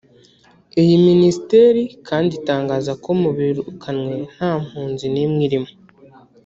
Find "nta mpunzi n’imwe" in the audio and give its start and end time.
4.33-5.41